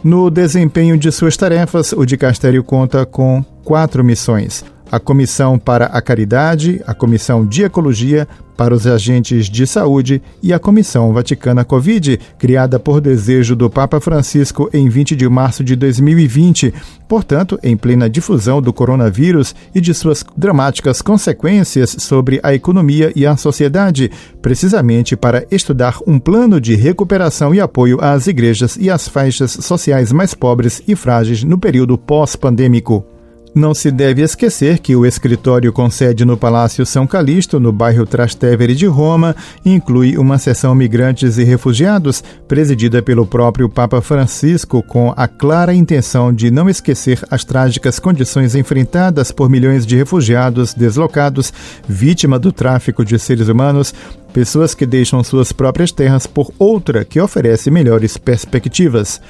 No 0.04 0.30
desempenho 0.30 0.98
de 0.98 1.12
suas 1.14 1.38
tarefas, 1.38 1.94
o 1.94 2.06
Dicastério 2.06 2.62
conta 2.62 3.06
com 3.06 3.44
quatro 3.64 4.04
missões 4.04 4.66
a 4.92 5.00
Comissão 5.00 5.58
para 5.58 5.86
a 5.86 6.02
Caridade, 6.02 6.82
a 6.86 6.94
Comissão 6.94 7.46
de 7.46 7.64
Ecologia 7.64 8.28
para 8.56 8.74
os 8.74 8.88
Agentes 8.88 9.48
de 9.48 9.68
Saúde 9.68 10.22
e 10.42 10.54
a 10.54 10.60
Comissão 10.60 11.14
Vaticana 11.14 11.64
Covid, 11.64 12.20
criada 12.38 12.80
por 12.80 13.02
desejo 13.02 13.56
do 13.56 13.70
Papa 13.70 14.00
Francisco 14.00 14.70
em 14.74 14.88
20 14.90 15.16
de 15.16 15.28
março 15.28 15.64
de 15.64 15.76
2020, 15.76 16.74
portanto, 17.08 17.60
em 17.62 17.76
plena 17.76 18.10
difusão 18.10 18.62
do 18.62 18.72
coronavírus 18.72 19.56
e 19.74 19.82
de 19.82 19.94
suas 19.94 20.24
dramáticas 20.38 21.02
consequências 21.02 21.96
sobre 22.00 22.40
a 22.44 22.54
economia 22.54 23.12
e 23.16 23.26
a 23.26 23.36
sociedade, 23.36 24.12
precisamente 24.42 25.16
para 25.16 25.46
estudar 25.52 25.98
um 26.08 26.20
plano 26.20 26.60
de 26.62 26.76
recuperação 26.76 27.54
e 27.54 27.60
apoio 27.60 27.98
às 28.02 28.28
igrejas 28.28 28.78
e 28.80 28.90
às 28.90 29.08
faixas 29.08 29.52
sociais 29.52 30.12
mais 30.12 30.34
pobres 30.34 30.82
e 30.88 30.96
frágeis 30.96 31.44
no 31.44 31.58
período 31.58 31.98
pós-pandêmico. 31.98 33.15
Não 33.56 33.74
se 33.74 33.90
deve 33.90 34.22
esquecer 34.22 34.80
que 34.80 34.98
o 34.98 35.06
escritório 35.06 35.72
com 35.72 35.90
sede 35.90 36.26
no 36.26 36.36
Palácio 36.36 36.86
São 36.86 37.08
Calixto, 37.08 37.58
no 37.58 37.72
bairro 37.72 38.06
Trastevere 38.06 38.76
de 38.76 38.86
Roma, 38.86 39.34
inclui 39.66 40.18
uma 40.18 40.38
seção 40.38 40.76
Migrantes 40.76 41.38
e 41.38 41.44
Refugiados, 41.46 42.22
presidida 42.50 43.02
pelo 43.02 43.26
próprio 43.26 43.70
Papa 43.70 44.02
Francisco, 44.02 44.84
com 44.84 45.14
a 45.16 45.26
clara 45.26 45.74
intenção 45.74 46.34
de 46.34 46.52
não 46.52 46.70
esquecer 46.70 47.24
as 47.32 47.46
trágicas 47.46 47.98
condições 47.98 48.56
enfrentadas 48.56 49.32
por 49.32 49.50
milhões 49.50 49.86
de 49.86 49.96
refugiados 49.96 50.74
deslocados, 50.74 51.54
vítima 51.88 52.38
do 52.38 52.52
tráfico 52.52 53.06
de 53.06 53.18
seres 53.18 53.48
humanos, 53.48 53.94
pessoas 54.36 54.76
que 54.76 54.86
deixam 54.86 55.24
suas 55.24 55.54
próprias 55.54 55.94
terras 55.94 56.28
por 56.28 56.52
outra 56.60 57.06
que 57.06 57.22
oferece 57.22 57.72
melhores 57.72 58.18
perspectivas 58.18 59.22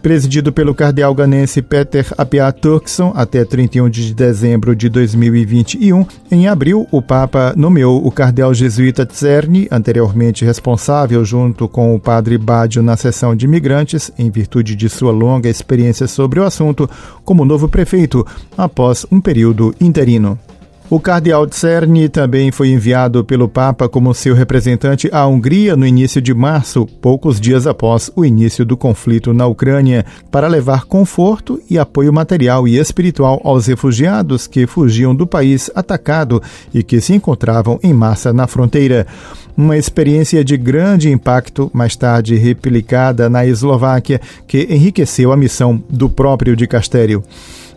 presidido 0.00 0.52
pelo 0.52 0.74
cardeal 0.74 1.14
ganense 1.14 1.60
Peter 1.60 2.06
Apia 2.16 2.50
Turkson 2.50 3.12
até 3.14 3.42
31 3.42 3.88
de 3.88 4.14
dezembro 4.14 4.76
de 4.76 4.90
2021. 4.90 6.06
Em 6.30 6.46
abril, 6.46 6.86
o 6.90 7.00
Papa 7.00 7.54
nomeou 7.56 8.06
o 8.06 8.10
cardeal 8.10 8.52
jesuíta 8.52 9.06
Czerny, 9.06 9.66
anteriormente 9.70 10.44
responsável 10.44 11.24
junto 11.24 11.66
com 11.66 11.94
o 11.94 11.98
padre 11.98 12.36
Badio 12.36 12.82
na 12.82 12.98
seção 12.98 13.34
de 13.34 13.46
imigrantes, 13.46 14.10
em 14.18 14.30
virtude 14.30 14.76
de 14.76 14.90
sua 14.90 15.10
longa 15.10 15.48
experiência 15.48 16.06
sobre 16.06 16.38
o 16.38 16.44
assunto, 16.44 16.88
como 17.24 17.46
novo 17.46 17.66
prefeito, 17.66 18.26
após 18.58 19.06
um 19.10 19.22
período 19.22 19.74
interino. 19.80 20.38
O 20.94 21.00
cardeal 21.00 21.44
Czerny 21.48 22.08
também 22.08 22.52
foi 22.52 22.68
enviado 22.68 23.24
pelo 23.24 23.48
Papa 23.48 23.88
como 23.88 24.14
seu 24.14 24.32
representante 24.32 25.10
à 25.12 25.26
Hungria 25.26 25.74
no 25.74 25.84
início 25.84 26.22
de 26.22 26.32
março, 26.32 26.86
poucos 26.86 27.40
dias 27.40 27.66
após 27.66 28.12
o 28.14 28.24
início 28.24 28.64
do 28.64 28.76
conflito 28.76 29.34
na 29.34 29.44
Ucrânia, 29.44 30.06
para 30.30 30.46
levar 30.46 30.84
conforto 30.84 31.60
e 31.68 31.80
apoio 31.80 32.12
material 32.12 32.68
e 32.68 32.78
espiritual 32.78 33.40
aos 33.42 33.66
refugiados 33.66 34.46
que 34.46 34.68
fugiam 34.68 35.16
do 35.16 35.26
país 35.26 35.68
atacado 35.74 36.40
e 36.72 36.80
que 36.80 37.00
se 37.00 37.12
encontravam 37.12 37.76
em 37.82 37.92
massa 37.92 38.32
na 38.32 38.46
fronteira. 38.46 39.04
Uma 39.56 39.76
experiência 39.76 40.44
de 40.44 40.56
grande 40.56 41.10
impacto, 41.10 41.68
mais 41.74 41.96
tarde 41.96 42.36
replicada 42.36 43.28
na 43.28 43.44
Eslováquia, 43.44 44.20
que 44.46 44.68
enriqueceu 44.70 45.32
a 45.32 45.36
missão 45.36 45.82
do 45.90 46.08
próprio 46.08 46.54
dicastério. 46.54 47.20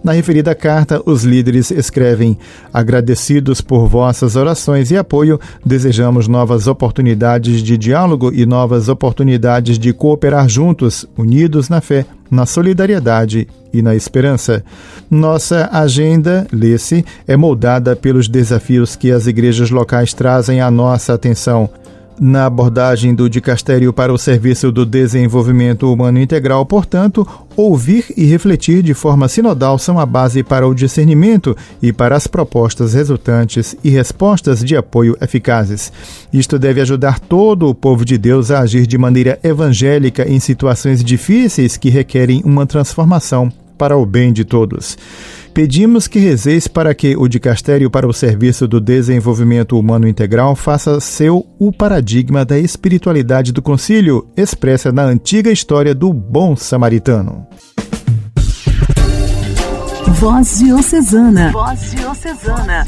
Na 0.03 0.11
referida 0.11 0.53
carta, 0.53 1.01
os 1.05 1.23
líderes 1.23 1.71
escrevem: 1.71 2.37
Agradecidos 2.73 3.61
por 3.61 3.87
vossas 3.87 4.35
orações 4.35 4.91
e 4.91 4.97
apoio, 4.97 5.39
desejamos 5.65 6.27
novas 6.27 6.67
oportunidades 6.67 7.61
de 7.61 7.77
diálogo 7.77 8.31
e 8.33 8.45
novas 8.45 8.89
oportunidades 8.89 9.77
de 9.77 9.93
cooperar 9.93 10.47
juntos, 10.47 11.05
unidos 11.17 11.69
na 11.69 11.81
fé, 11.81 12.05
na 12.29 12.45
solidariedade 12.45 13.47
e 13.73 13.81
na 13.81 13.95
esperança. 13.95 14.63
Nossa 15.09 15.69
agenda, 15.71 16.47
lê-se, 16.51 17.05
é 17.27 17.35
moldada 17.35 17.95
pelos 17.95 18.27
desafios 18.27 18.95
que 18.95 19.11
as 19.11 19.27
igrejas 19.27 19.69
locais 19.69 20.13
trazem 20.13 20.61
à 20.61 20.69
nossa 20.69 21.13
atenção 21.13 21.69
na 22.19 22.45
abordagem 22.45 23.13
do 23.13 23.29
Dicastério 23.29 23.93
para 23.93 24.13
o 24.13 24.17
Serviço 24.17 24.71
do 24.71 24.85
Desenvolvimento 24.85 25.91
Humano 25.91 26.19
Integral, 26.19 26.65
portanto, 26.65 27.27
ouvir 27.55 28.05
e 28.15 28.25
refletir 28.25 28.81
de 28.81 28.93
forma 28.93 29.27
sinodal 29.27 29.77
são 29.77 29.99
a 29.99 30.05
base 30.05 30.43
para 30.43 30.67
o 30.67 30.73
discernimento 30.73 31.55
e 31.81 31.93
para 31.93 32.15
as 32.15 32.27
propostas 32.27 32.93
resultantes 32.93 33.75
e 33.83 33.89
respostas 33.89 34.63
de 34.63 34.75
apoio 34.75 35.17
eficazes. 35.21 35.91
Isto 36.31 36.57
deve 36.57 36.81
ajudar 36.81 37.19
todo 37.19 37.67
o 37.67 37.75
povo 37.75 38.03
de 38.03 38.17
Deus 38.17 38.51
a 38.51 38.59
agir 38.59 38.87
de 38.87 38.97
maneira 38.97 39.39
evangélica 39.43 40.27
em 40.27 40.39
situações 40.39 41.03
difíceis 41.03 41.77
que 41.77 41.89
requerem 41.89 42.41
uma 42.43 42.65
transformação 42.65 43.51
para 43.77 43.95
o 43.95 44.05
bem 44.05 44.33
de 44.33 44.43
todos. 44.43 44.97
Pedimos 45.57 46.07
que 46.07 46.19
rezeis 46.19 46.67
para 46.67 46.93
que 46.93 47.17
o 47.17 47.27
Dicastério 47.27 47.89
para 47.89 48.07
o 48.07 48.13
Serviço 48.13 48.67
do 48.67 48.79
Desenvolvimento 48.79 49.75
Humano 49.75 50.07
Integral 50.07 50.55
faça 50.55 50.99
seu 50.99 51.47
o 51.57 51.71
paradigma 51.71 52.45
da 52.45 52.59
espiritualidade 52.59 53.51
do 53.51 53.59
concílio, 53.59 54.27
expressa 54.37 54.91
na 54.91 55.01
antiga 55.01 55.51
história 55.51 55.95
do 55.95 56.13
bom 56.13 56.55
samaritano. 56.55 57.47
Voz 60.19 60.59
Diocesana. 60.59 61.51
Voz 61.51 61.89
Diocesana. 61.89 62.85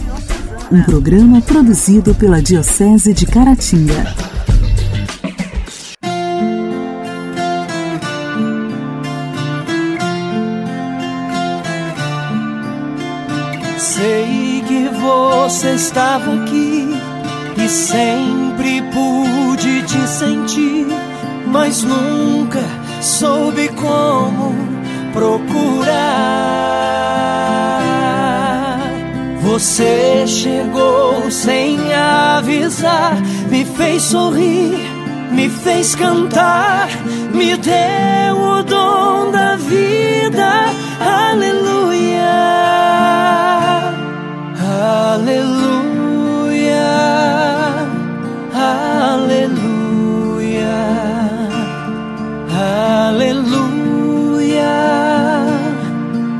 Um 0.71 0.83
programa 0.83 1.41
produzido 1.41 2.13
pela 2.13 2.39
Diocese 2.39 3.15
de 3.15 3.25
Caratinga. 3.25 4.13
Sei 13.79 14.61
que 14.67 14.89
você 14.89 15.75
estava 15.75 16.33
aqui 16.33 16.89
e 17.55 17.69
sempre 17.69 18.81
pude 18.81 19.83
te 19.83 20.05
sentir, 20.05 20.85
mas 21.47 21.81
nunca 21.83 22.59
soube 23.01 23.69
como 23.69 24.53
procurar. 25.13 26.19
Você 29.43 30.27
chegou 30.27 31.31
sem 31.31 31.79
avisar, 31.93 33.15
me 33.49 33.63
fez 33.63 34.03
sorrir, 34.03 34.77
me 35.31 35.49
fez 35.49 35.95
cantar, 35.95 36.89
me 37.33 37.55
deu 37.55 38.37
o 38.37 38.61
dom 38.61 39.31
da 39.31 39.55
vida. 39.55 40.65
Aleluia. 40.99 41.79
Aleluia, 45.19 46.87
aleluia, 48.55 49.99
aleluia, 53.09 53.89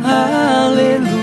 aleluia. 0.06 1.20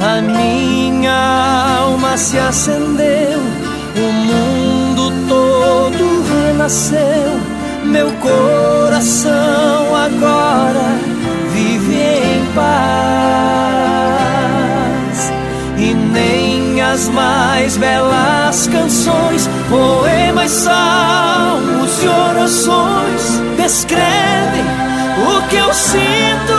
A 0.00 0.20
minha 0.20 1.78
alma 1.78 2.16
se 2.16 2.38
acendeu, 2.38 2.97
todo 6.68 6.70
renasceu, 6.70 7.40
meu 7.84 8.12
coração 8.20 9.96
agora 9.96 10.98
vive 11.52 11.94
em 11.94 12.44
paz. 12.54 12.68
E 15.78 15.94
nem 15.94 16.82
as 16.82 17.08
mais 17.08 17.76
belas 17.78 18.66
canções, 18.66 19.48
poemas, 19.70 20.50
salmos 20.50 22.02
e 22.02 22.08
orações 22.08 23.40
descrevem 23.56 24.64
o 25.26 25.42
que 25.48 25.56
eu 25.56 25.72
sinto. 25.72 26.57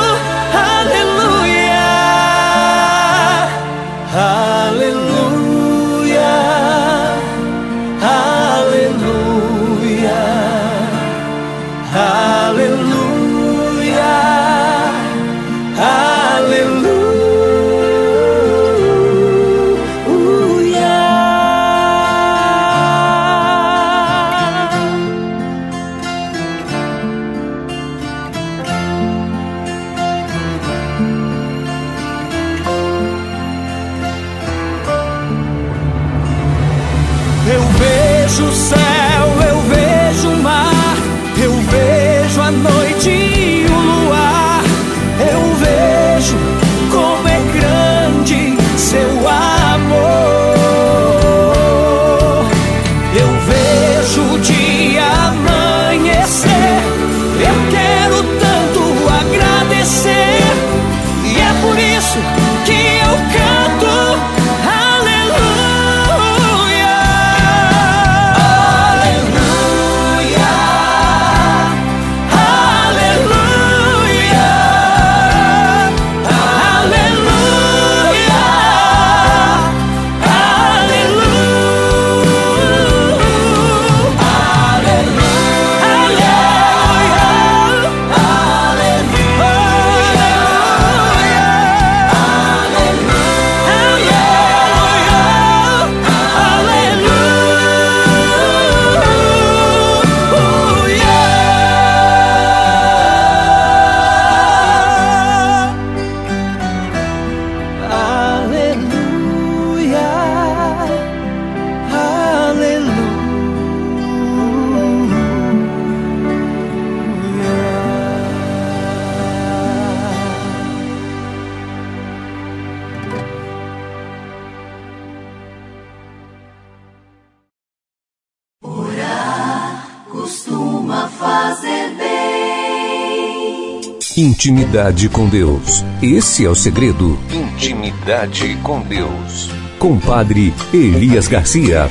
Intimidade 134.21 135.07
com 135.07 135.29
Deus. 135.29 135.81
Esse 136.01 136.45
é 136.45 136.49
o 136.49 136.53
segredo. 136.53 137.17
Intimidade 137.31 138.57
com 138.57 138.81
Deus. 138.81 139.49
Compadre 139.79 140.53
Elias 140.73 141.29
Garcia. 141.29 141.89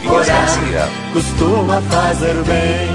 Costuma 1.14 1.80
fazer 1.80 2.34
bem. 2.44 2.90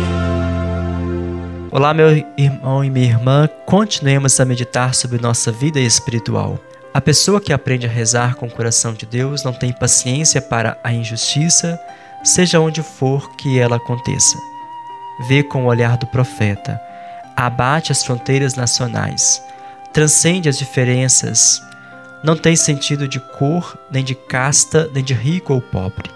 Olá, 1.72 1.96
meu 1.96 2.24
irmão 2.38 2.86
e 2.86 2.92
minha 2.92 3.08
irmã. 3.08 3.50
Continuemos 3.66 4.40
a 4.40 4.46
meditar 4.46 4.94
sobre 4.94 5.20
nossa 5.20 5.52
vida 5.52 5.80
espiritual. 5.80 6.60
A 6.94 7.02
pessoa 7.02 7.42
que 7.42 7.52
aprende 7.52 7.88
a 7.88 7.90
rezar 7.90 8.36
com 8.36 8.46
o 8.46 8.52
coração 8.52 8.94
de 8.94 9.08
Deus 9.08 9.44
não 9.44 9.52
tem 9.52 9.74
paciência 9.74 10.44
para 10.44 10.78
a 10.84 10.94
injustiça, 10.94 11.80
seja 12.24 12.60
onde 12.60 12.84
for 12.84 13.32
que 13.36 13.58
ela 13.58 13.78
aconteça. 13.78 14.38
Vê 15.28 15.42
com 15.42 15.64
o 15.64 15.70
olhar 15.70 15.98
do 15.98 16.06
profeta, 16.06 16.80
abate 17.36 17.92
as 17.92 18.04
fronteiras 18.04 18.56
nacionais, 18.56 19.42
transcende 19.92 20.50
as 20.50 20.58
diferenças, 20.58 21.62
não 22.24 22.38
tem 22.38 22.56
sentido 22.56 23.08
de 23.08 23.20
cor, 23.20 23.78
nem 23.92 24.04
de 24.04 24.16
casta, 24.16 24.90
nem 24.94 25.04
de 25.04 25.14
rico 25.14 25.54
ou 25.54 25.62
pobre. 25.62 26.10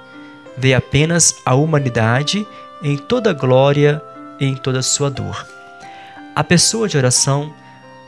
Vê 0.57 0.73
apenas 0.73 1.35
a 1.45 1.53
humanidade 1.53 2.47
em 2.81 2.97
toda 2.97 3.33
glória 3.33 4.01
e 4.39 4.45
em 4.45 4.55
toda 4.55 4.81
sua 4.81 5.09
dor. 5.09 5.45
A 6.35 6.43
pessoa 6.43 6.87
de 6.87 6.97
oração 6.97 7.53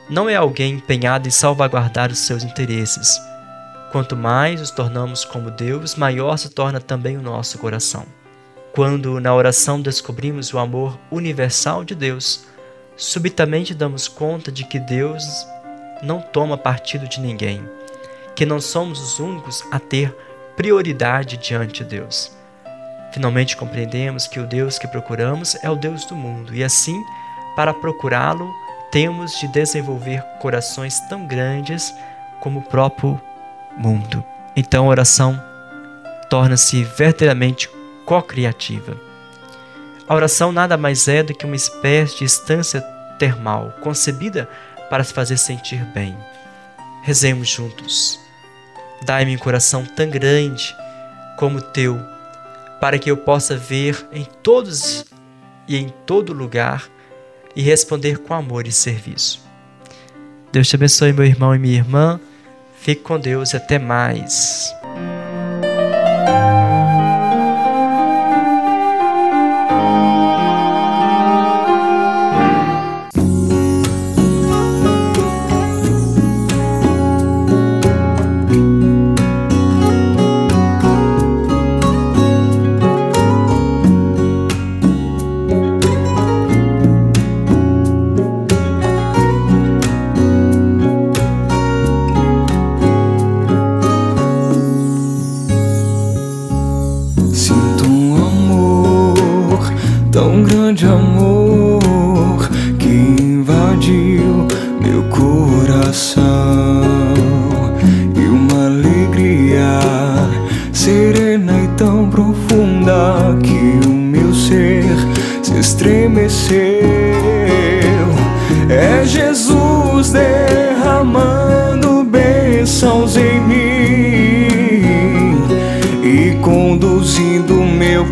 não 0.10 0.30
é 0.30 0.36
alguém 0.36 0.76
empenhado 0.76 1.28
em 1.28 1.32
salvaguardar 1.32 2.12
os 2.12 2.20
seus 2.20 2.44
interesses. 2.44 3.20
Quanto 3.92 4.16
mais 4.16 4.60
nos 4.60 4.72
tornamos 4.72 5.26
como 5.26 5.52
Deus, 5.52 5.96
maior 5.96 6.38
se 6.38 6.50
torna 6.50 6.80
também 6.80 7.18
o 7.18 7.22
nosso 7.22 7.58
coração. 7.58 8.06
Quando 8.74 9.20
na 9.20 9.34
oração 9.34 9.82
descobrimos 9.82 10.54
o 10.54 10.60
amor 10.60 10.98
universal 11.12 11.84
de 11.84 11.96
Deus, 11.96 12.46
subitamente 13.00 13.74
damos 13.74 14.10
conta 14.10 14.52
de 14.52 14.66
que 14.66 14.78
Deus 14.78 15.48
não 16.04 16.22
toma 16.22 16.58
partido 16.58 17.08
de 17.08 17.22
ninguém, 17.22 17.64
que 18.36 18.46
não 18.46 18.60
somos 18.60 19.00
os 19.00 19.20
únicos 19.20 19.64
a 19.72 19.80
ter 19.80 20.14
prioridade 20.58 21.38
diante 21.38 21.84
de 21.84 21.90
Deus. 21.90 22.38
Finalmente 23.14 23.56
compreendemos 23.56 24.28
que 24.28 24.40
o 24.40 24.46
Deus 24.46 24.78
que 24.78 24.88
procuramos 24.88 25.56
é 25.64 25.70
o 25.70 25.78
Deus 25.78 26.06
do 26.06 26.16
mundo 26.16 26.54
e 26.54 26.62
assim, 26.62 27.02
para 27.56 27.74
procurá-lo, 27.74 28.52
temos 28.92 29.40
de 29.40 29.48
desenvolver 29.48 30.22
corações 30.42 31.00
tão 31.08 31.26
grandes 31.26 31.94
como 32.42 32.60
o 32.60 32.64
próprio 32.64 33.20
mundo. 33.78 34.24
Então 34.56 34.86
a 34.86 34.90
oração 34.90 35.42
torna-se 36.30 36.84
verdadeiramente 36.84 37.70
co-criativa. 38.06 39.09
A 40.10 40.16
oração 40.16 40.52
nada 40.52 40.76
mais 40.76 41.08
é 41.08 41.22
do 41.22 41.36
que 41.36 41.46
uma 41.46 41.56
espécie 41.56 42.18
de 42.18 42.24
instância 42.24 42.82
termal, 43.20 43.72
concebida 43.80 44.50
para 44.90 45.04
se 45.04 45.14
fazer 45.14 45.38
sentir 45.38 45.86
bem. 45.94 46.18
Rezemos 47.04 47.48
juntos. 47.48 48.20
Dai-me 49.04 49.36
um 49.36 49.40
coração 49.40 49.86
tão 49.86 50.10
grande 50.10 50.76
como 51.38 51.60
o 51.60 51.62
teu, 51.62 52.00
para 52.82 52.98
que 52.98 53.12
eu 53.12 53.18
possa 53.18 53.56
ver 53.56 54.04
em 54.12 54.26
todos 54.42 55.06
e 55.68 55.78
em 55.78 55.90
todo 56.08 56.34
lugar 56.34 56.90
e 57.56 57.62
responder 57.62 58.18
com 58.18 58.34
amor 58.34 58.66
e 58.66 58.72
serviço. 58.72 59.48
Deus 60.52 60.68
te 60.68 60.76
abençoe, 60.76 61.14
meu 61.14 61.26
irmão 61.26 61.54
e 61.54 61.60
minha 61.60 61.78
irmã. 61.78 62.20
Fique 62.80 63.04
com 63.04 63.20
Deus 63.20 63.54
e 63.54 63.58
até 63.58 63.78
mais. 63.78 64.74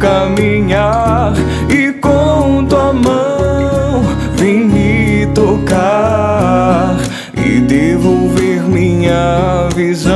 caminhar 0.08 1.34
e 1.70 1.92
com 1.92 2.66
tua 2.66 2.94
mão 2.94 4.04
vem 4.36 4.66
me 4.66 5.28
tocar 5.34 6.96
e 7.36 7.60
devolver 7.60 8.64
minha 8.64 9.68
visão. 9.76 10.16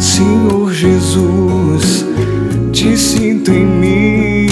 Senhor 0.00 0.72
Jesus, 0.72 2.06
te 2.72 2.96
sinto 2.96 3.50
em 3.50 3.66
mim 3.66 4.48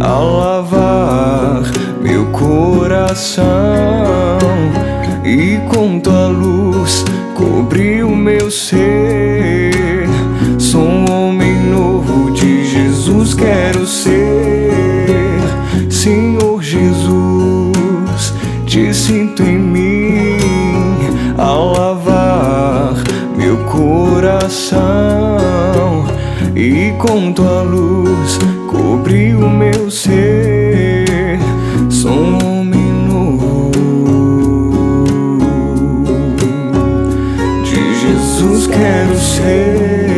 ao 0.00 0.38
lavar 0.38 1.62
meu 2.02 2.26
coração 2.32 3.46
e 5.24 5.60
com 5.72 6.00
tua 6.00 6.26
luz 6.26 7.04
cobriu 7.36 8.08
meu 8.08 8.50
ser. 8.50 8.89
e 26.70 26.92
com 26.92 27.32
tua 27.32 27.62
luz 27.62 28.38
cobri 28.68 29.34
o 29.34 29.50
meu 29.50 29.90
ser. 29.90 31.38
Sou 31.88 32.12
um 32.12 32.34
homem 32.46 32.92
novo. 33.08 33.72
De 37.64 37.94
Jesus 38.00 38.68
quero 38.68 39.18
ser. 39.18 40.09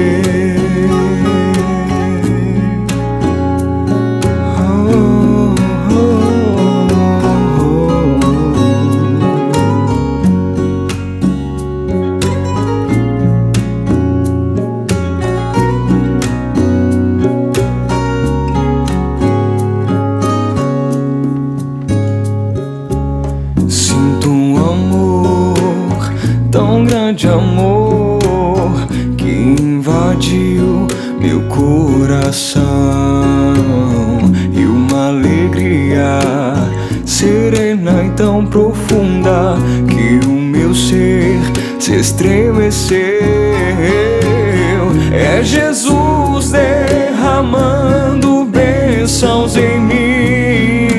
Jesus 45.44 46.50
derramando 46.50 48.44
bênçãos 48.44 49.56
em 49.56 49.80
mim 49.80 50.92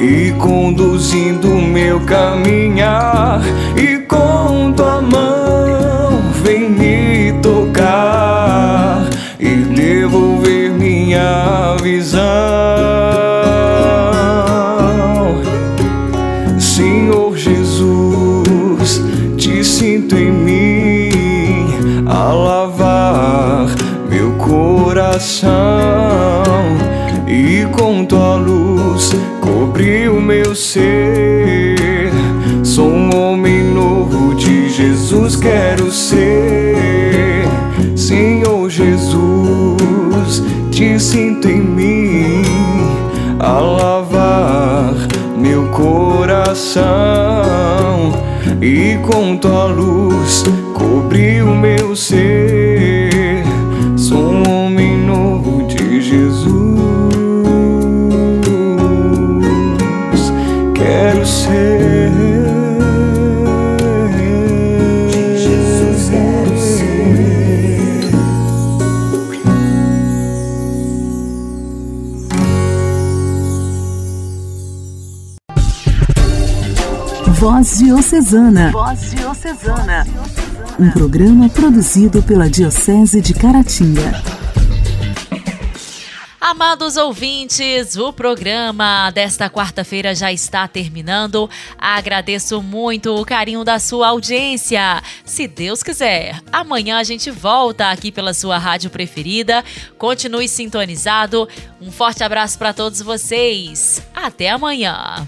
e 0.00 0.32
conduzindo 0.38 1.48
meu 1.48 2.00
caminhar. 2.00 3.40
Ser. 30.58 32.10
Sou 32.64 32.88
um 32.90 33.16
homem 33.16 33.62
novo 33.62 34.34
de 34.34 34.68
Jesus, 34.68 35.36
quero 35.36 35.90
ser. 35.92 37.46
Senhor 37.94 38.68
Jesus, 38.68 40.42
te 40.70 40.98
sinto 40.98 41.48
em 41.48 41.60
mim 41.60 42.42
a 43.38 43.60
lavar 43.60 44.94
meu 45.36 45.68
coração 45.68 46.82
e 48.60 48.98
com 49.06 49.36
tua 49.36 49.66
luz 49.66 50.44
cobrir 50.74 51.44
o 51.44 51.54
meu 51.54 51.94
ser. 51.94 52.27
Voz 77.58 77.78
Diocesana. 77.78 78.70
Voz 78.70 79.10
Diocesana. 79.10 80.06
Um 80.78 80.92
programa 80.92 81.48
produzido 81.48 82.22
pela 82.22 82.48
Diocese 82.48 83.20
de 83.20 83.34
Caratinga. 83.34 84.22
Amados 86.40 86.96
ouvintes, 86.96 87.96
o 87.96 88.12
programa 88.12 89.10
desta 89.10 89.50
quarta-feira 89.50 90.14
já 90.14 90.32
está 90.32 90.68
terminando. 90.68 91.50
Agradeço 91.76 92.62
muito 92.62 93.12
o 93.12 93.24
carinho 93.24 93.64
da 93.64 93.80
sua 93.80 94.10
audiência. 94.10 95.02
Se 95.24 95.48
Deus 95.48 95.82
quiser, 95.82 96.40
amanhã 96.52 96.98
a 96.98 97.02
gente 97.02 97.28
volta 97.28 97.90
aqui 97.90 98.12
pela 98.12 98.32
sua 98.34 98.56
rádio 98.56 98.88
preferida. 98.88 99.64
Continue 99.98 100.46
sintonizado. 100.46 101.48
Um 101.80 101.90
forte 101.90 102.22
abraço 102.22 102.56
para 102.56 102.72
todos 102.72 103.02
vocês. 103.02 104.00
Até 104.14 104.48
amanhã. 104.48 105.26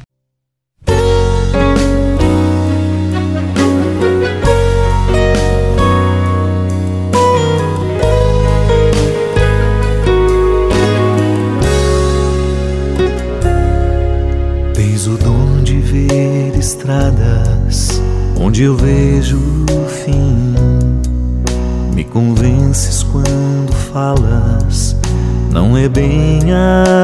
Bem 26.01 26.41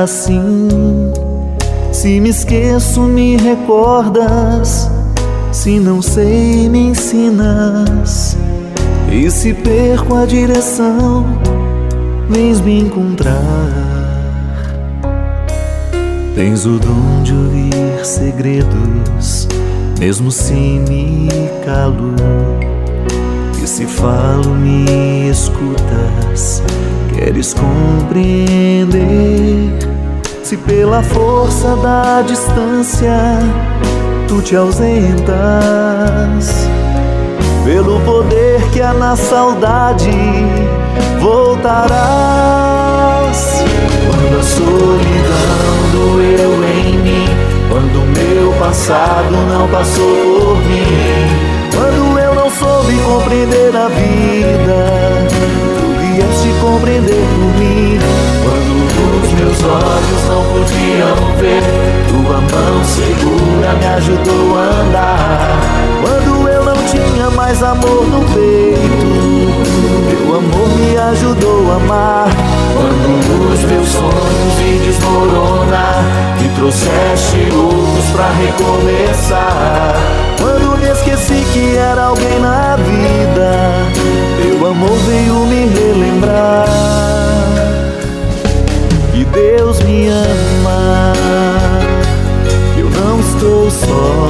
assim. 0.02 0.68
Se 1.92 2.18
me 2.18 2.30
esqueço, 2.30 3.02
me 3.02 3.36
recordas. 3.36 4.90
Se 5.52 5.78
não 5.78 6.00
sei, 6.00 6.68
me 6.68 6.90
ensinas. 6.90 8.36
E 9.12 9.30
se 9.30 9.52
perco 9.52 10.14
a 10.14 10.24
direção, 10.24 11.26
vens 12.30 12.60
me 12.60 12.80
encontrar. 12.80 13.36
Tens 16.34 16.66
o 16.66 16.78
dom 16.78 17.22
de 17.22 17.32
ouvir 17.32 18.04
segredos, 18.04 19.48
mesmo 19.98 20.30
se 20.30 20.52
me 20.52 21.28
calo. 21.64 22.14
E 23.62 23.66
se 23.66 23.86
falo, 23.86 24.54
me 24.54 25.30
escutas, 25.30 26.62
queres 27.16 27.54
compreender. 27.54 28.96
Se 30.42 30.56
pela 30.58 31.02
força 31.02 31.74
da 31.76 32.22
distância 32.22 33.16
tu 34.28 34.42
te 34.42 34.54
ausentas, 34.54 35.34
pelo 37.64 37.98
poder 38.00 38.60
que 38.70 38.80
há 38.82 38.92
na 38.92 39.16
saudade 39.16 40.10
voltarás. 41.18 41.96
Quando 44.06 44.38
a 44.38 44.42
solidão 44.42 45.90
doeu 45.92 46.62
em 46.64 46.98
mim, 46.98 47.26
quando 47.70 48.02
o 48.02 48.06
meu 48.06 48.52
passado 48.60 49.32
não 49.48 49.66
passou 49.68 50.14
por 50.38 50.58
mim, 50.58 50.84
quando 51.74 52.18
eu 52.18 52.34
não 52.34 52.50
soube 52.50 52.94
compreender 53.02 53.74
a 53.74 53.88
vida, 53.88 55.25
compreender 56.66 57.24
por 57.34 57.60
mim. 57.60 57.98
Quando 58.42 59.22
os 59.22 59.32
meus 59.32 59.62
olhos 59.62 60.22
não 60.28 60.42
podiam 60.52 61.36
ver, 61.38 61.62
tua 62.08 62.40
mão 62.40 62.84
segura 62.84 63.72
me 63.74 63.86
ajudou 63.86 64.58
a 64.58 64.62
andar. 64.82 65.58
Quando 66.02 66.48
eu 66.48 66.64
não 66.64 66.76
tinha 66.84 67.30
mais 67.30 67.62
amor 67.62 68.06
no 68.08 68.20
peito, 68.34 69.06
teu 70.10 70.36
amor 70.36 70.68
me 70.76 70.96
ajudou 70.96 71.72
a 71.72 71.76
amar. 71.76 72.28
Quando 72.74 73.52
os 73.52 73.64
meus 73.64 73.88
sonhos 73.88 74.54
vi 74.58 74.78
desmoronar, 74.84 76.02
me 76.40 76.48
trouxeste 76.50 77.48
luz 77.52 78.04
pra 78.12 78.28
recomeçar. 78.30 79.94
Quando 80.40 80.78
me 80.78 80.88
esqueci 80.88 81.44
que 81.52 81.76
era 81.76 82.04
alguém 82.04 82.38
na 82.40 82.76
vida, 82.76 84.15
amor 84.70 84.98
veio 85.06 85.46
me 85.46 85.66
relembrar. 85.66 86.66
Que 89.12 89.24
Deus 89.24 89.80
me 89.82 90.08
ama, 90.08 91.12
eu 92.76 92.90
não 92.90 93.20
estou 93.20 93.70
só. 93.70 94.28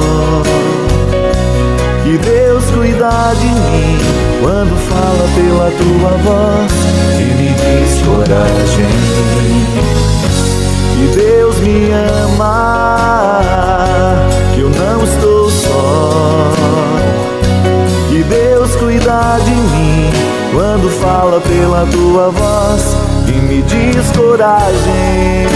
Que 2.03 2.17
Deus 2.17 2.63
cuida 2.65 3.33
de 3.39 3.47
mim 3.47 3.97
quando 4.41 4.75
fala 4.89 5.27
pela 5.35 5.71
tua 5.71 6.11
voz 6.23 6.71
e 7.19 7.23
me 7.33 7.49
diz 7.53 8.01
coragem. 8.05 8.93
Que 10.93 11.05
Deus 11.15 11.57
me 11.59 11.91
ama, 12.31 12.57
que 14.53 14.61
eu 14.61 14.69
não 14.69 15.03
estou 15.03 15.49
só. 15.49 16.51
Que 18.09 18.23
Deus 18.23 18.75
cuida 18.75 19.39
de 19.43 19.51
mim 19.51 19.76
quando 20.53 20.89
fala 20.89 21.39
pela 21.41 21.85
tua 21.87 22.29
voz 22.31 22.95
e 23.27 23.31
me 23.41 23.61
diz 23.63 24.11
coragem. 24.11 25.47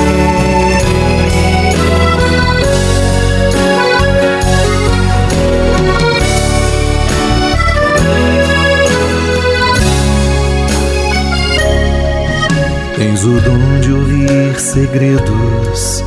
Tens 13.02 13.24
o 13.24 13.42
dom 13.42 13.80
de 13.82 13.94
ouvir 13.94 14.60
segredos, 14.60 16.04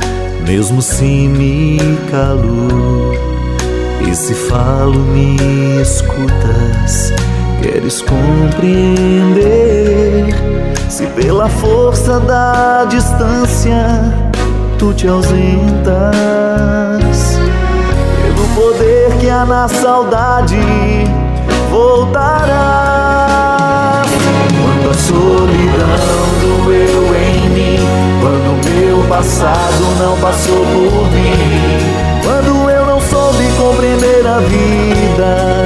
mesmo 0.47 0.81
se 0.81 1.27
me 1.27 1.77
calo. 2.09 3.13
E 4.07 4.15
se 4.15 4.33
falo, 4.33 4.99
me 4.99 5.35
escutas, 5.81 7.11
queres 7.65 8.01
compreender. 8.01 9.45
Se 10.87 11.07
pela 11.07 11.49
força 11.49 12.19
da 12.19 12.85
distância 12.85 14.13
tu 14.77 14.93
te 14.93 15.07
ausentas, 15.07 15.79
pelo 18.21 18.47
poder 18.55 19.17
que 19.19 19.27
há 19.29 19.43
na 19.45 19.67
saudade 19.67 20.59
voltarás. 21.71 22.45
Quando 24.61 24.91
a 24.91 24.93
solidão 24.93 26.27
doeu 26.41 27.15
em 27.15 27.49
mim, 27.49 27.79
quando 28.21 28.51
o 28.51 28.57
meu 28.69 29.03
passado 29.09 29.83
não 29.99 30.15
passou 30.17 30.63
por 30.65 31.09
mim, 31.11 31.33
quando 32.23 32.69
eu 32.69 32.85
não 32.85 33.01
soube 33.01 33.43
compreender 33.57 34.27
a 34.27 34.39
vida, 34.39 35.64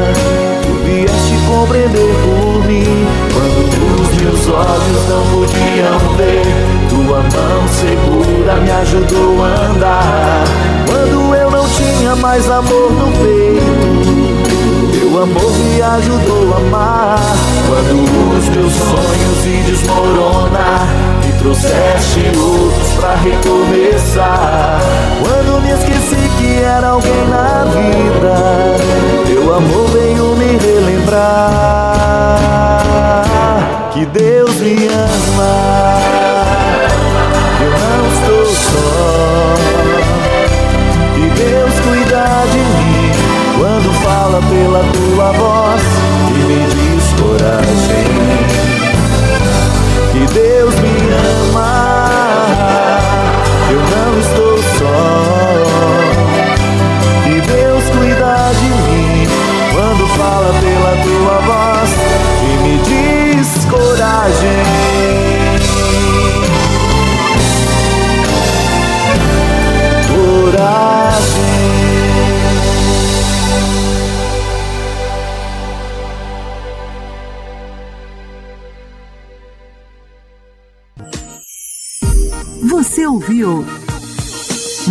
compreender 1.59 2.15
por 2.23 2.65
mim. 2.65 3.05
Quando 3.33 4.01
os 4.01 4.21
meus 4.21 4.47
olhos 4.47 5.09
não 5.09 5.23
podiam 5.27 5.99
ver, 6.15 6.43
tua 6.89 7.21
mão 7.21 7.67
segura 7.67 8.55
me 8.55 8.71
ajudou 8.71 9.43
a 9.43 9.47
andar. 9.67 10.43
Quando 10.87 11.35
eu 11.35 11.51
não 11.51 11.65
tinha 11.69 12.15
mais 12.15 12.49
amor 12.49 12.91
no 12.91 13.11
peito, 13.11 14.99
teu 14.99 15.21
amor 15.21 15.51
me 15.51 15.81
ajudou 15.81 16.53
a 16.53 16.57
amar. 16.57 17.19
Quando 17.67 18.37
os 18.37 18.49
meus 18.49 18.73
sonhos 18.73 19.37
se 19.43 19.61
desmoronar, 19.69 20.87
me 21.25 21.33
trouxeste 21.39 22.31
outros 22.39 22.89
pra 22.99 23.15
recomeçar. 23.15 24.79
Quando 25.21 25.61
me 25.61 25.71
esqueci 25.71 26.28
que 26.39 26.63
era 26.63 26.87
alguém 26.87 27.27
na 27.27 27.65
vida, 27.65 28.35
teu 29.27 29.53
amor 29.53 29.87
veio 29.89 30.35
me 30.37 30.57
relembrar 30.57 31.59
que 33.91 34.05
Deus 34.05 34.55
me 34.61 34.87
ama. 34.87 35.99
Eu 37.61 37.71
não 37.71 38.07
estou 38.13 38.45
só. 38.45 39.55
E 41.17 41.29
Deus 41.37 41.73
cuida 41.83 42.23
de 42.51 42.59
mim 42.59 43.11
quando 43.59 43.89
fala 44.01 44.39
pela 44.41 44.81
tua 44.93 45.31
voz 45.33 45.81
e 46.29 46.39
me 46.47 46.61
diz 46.67 47.05
coragem. 47.21 47.68